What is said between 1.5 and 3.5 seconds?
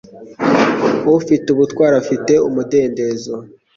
ubutwari afite umudendezo.